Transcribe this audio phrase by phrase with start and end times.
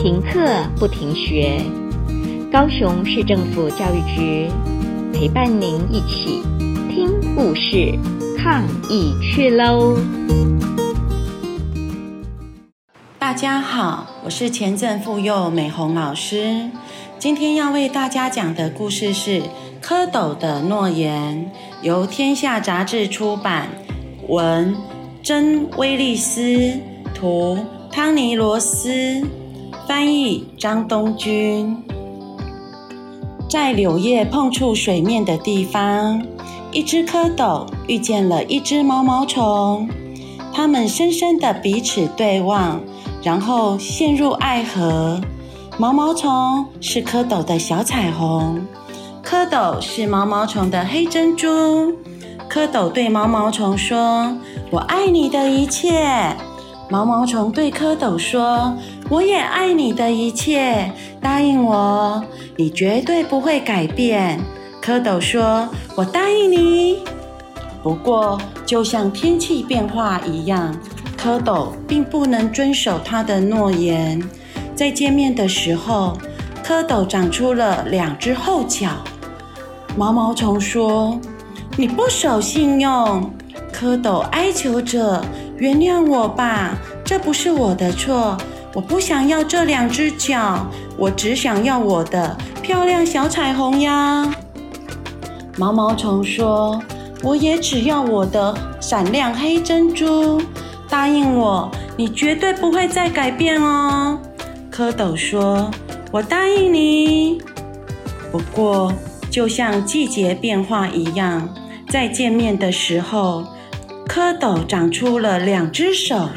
[0.00, 1.60] 停课不停学，
[2.52, 4.48] 高雄市政府教育局
[5.12, 6.40] 陪伴您一起
[6.88, 7.98] 听故事、
[8.38, 9.96] 抗疫去喽！
[13.18, 16.70] 大家好，我是前镇妇幼美红老师，
[17.18, 19.40] 今天要为大家讲的故事是
[19.82, 21.50] 《蝌蚪的诺言》，
[21.84, 23.68] 由天下杂志出版，
[24.28, 24.76] 文
[25.24, 26.78] 珍威利斯，
[27.12, 27.58] 图
[27.90, 29.26] 汤尼罗斯。
[29.88, 31.82] 翻译张东君。
[33.48, 36.22] 在柳叶碰触水面的地方，
[36.70, 39.88] 一只蝌蚪遇见了一只毛毛虫，
[40.52, 42.78] 它们深深的彼此对望，
[43.22, 45.18] 然后陷入爱河。
[45.78, 48.60] 毛毛虫是蝌蚪的小彩虹，
[49.24, 51.48] 蝌蚪是毛毛虫的黑珍珠。
[52.50, 54.36] 蝌蚪对毛毛虫说
[54.70, 56.36] ：“我爱你的一切。”
[56.90, 58.74] 毛毛虫对蝌蚪说
[59.10, 62.24] ：“我也爱你的一切，答应我，
[62.56, 64.40] 你绝对不会改变。”
[64.82, 67.00] 蝌蚪说：“我答应你。”
[67.84, 70.74] 不过，就像天气变化一样，
[71.18, 74.22] 蝌蚪并不能遵守他的诺言。
[74.74, 76.16] 在见面的时候，
[76.64, 78.88] 蝌蚪长出了两只后脚。
[79.94, 81.20] 毛毛虫说
[81.76, 83.30] ：“你不守信用。”
[83.78, 85.22] 蝌蚪哀求着。
[85.58, 88.36] 原谅我吧，这不是我的错。
[88.74, 90.64] 我不想要这两只脚，
[90.96, 94.32] 我只想要我的漂亮小彩虹呀。
[95.56, 96.80] 毛毛虫说
[97.24, 100.40] ：“我也只要我的闪亮黑珍珠。
[100.88, 104.20] 答应我，你绝对不会再改变哦。”
[104.70, 105.68] 蝌蚪说
[106.12, 107.42] ：“我答应你。”
[108.30, 108.92] 不过，
[109.28, 111.48] 就像季节变化一样，
[111.88, 113.44] 在见面的时候。
[114.08, 116.30] 蝌蚪长出了两只手，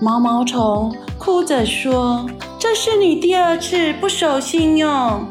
[0.00, 5.24] 毛毛虫哭着说：“这是你第二次不守信用。”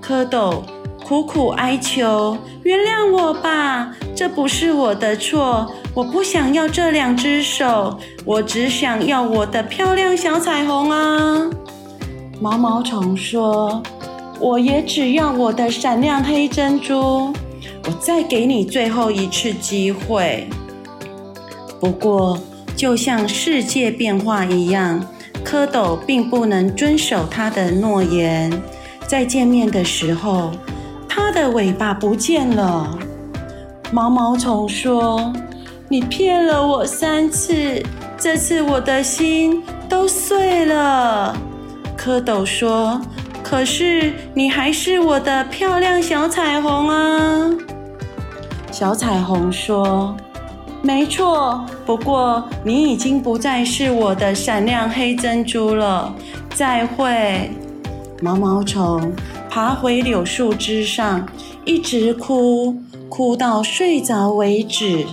[0.00, 0.62] 蝌蚪
[1.02, 5.66] 苦苦哀求：“原谅我吧，这不是我的错。
[5.94, 11.50] 我不想要这两只手，我只想要我的漂亮小彩虹啊！”
[12.40, 13.82] 毛毛虫说
[14.38, 17.32] ：“我也只要我的闪亮黑珍珠。”
[17.84, 20.48] 我再给你最后一次机会。
[21.80, 22.38] 不过，
[22.76, 25.06] 就像世界变化一样，
[25.44, 28.52] 蝌蚪并不能遵守它的诺言。
[29.06, 30.52] 在见面的时候，
[31.08, 32.98] 它的尾巴不见了。
[33.90, 35.32] 毛毛虫说
[35.88, 37.82] ：“你骗了我三次，
[38.16, 41.36] 这次我的心都碎了。”
[41.98, 43.00] 蝌蚪说
[43.50, 47.50] ：“可是你还是我的漂亮小彩虹啊！”
[48.70, 50.16] 小彩虹说
[50.82, 56.14] ：“没错，不过你已经不再是我的闪亮黑珍珠了。”
[56.54, 57.50] 再会。
[58.22, 59.12] 毛毛虫
[59.48, 61.26] 爬回柳树枝上，
[61.64, 62.76] 一直哭，
[63.08, 65.04] 哭到睡着为止。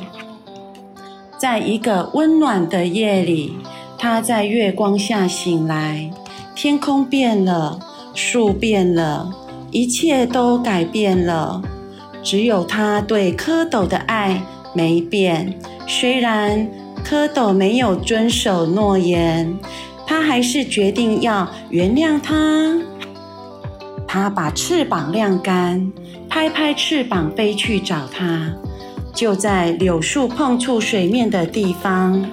[1.40, 3.58] 在一个温暖的夜里，
[3.98, 6.12] 它在月光下醒来，
[6.54, 7.80] 天空变了，
[8.18, 9.30] 树变了，
[9.70, 11.62] 一切都改变了。
[12.24, 14.42] 只有他对蝌蚪的爱
[14.74, 15.54] 没变，
[15.88, 16.68] 虽然
[17.06, 19.56] 蝌蚪没有遵守诺言，
[20.08, 22.76] 他还是决定要原谅他。
[24.08, 25.94] 他把翅膀晾干，
[26.28, 28.52] 拍拍翅膀飞去找他。
[29.14, 32.26] 就在柳树碰触水面的地方，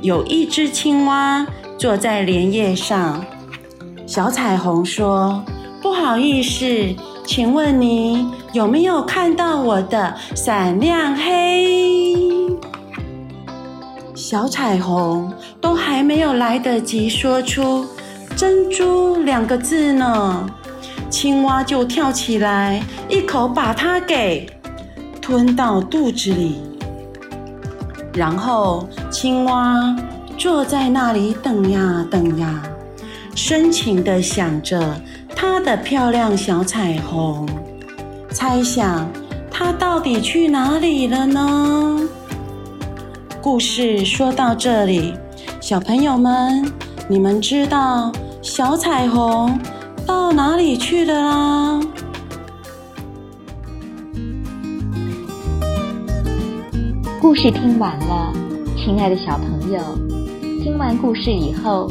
[0.00, 1.44] 有一只青蛙
[1.76, 3.24] 坐在莲叶上。
[4.06, 5.42] 小彩虹说
[5.80, 6.66] ：“不好意思。”
[7.26, 12.46] 请问你有没有看到我的闪亮黑？
[14.14, 17.86] 小彩虹都还没有来得及说出
[18.36, 20.46] “珍珠”两个字呢，
[21.08, 24.46] 青蛙就跳起来，一口把它给
[25.22, 26.60] 吞到肚子里。
[28.12, 29.96] 然后青蛙
[30.36, 32.62] 坐在那里等呀等呀，
[33.34, 34.94] 深情地想着。
[35.36, 37.46] 它的漂亮小彩虹，
[38.30, 39.06] 猜想
[39.50, 42.00] 它到底去哪里了呢？
[43.42, 45.12] 故事说到这里，
[45.60, 46.64] 小朋友们，
[47.08, 48.10] 你们知道
[48.40, 49.58] 小彩虹
[50.06, 51.80] 到哪里去了啦？
[57.20, 58.32] 故事听完了，
[58.76, 59.80] 亲爱的小朋友，
[60.62, 61.90] 听完故事以后，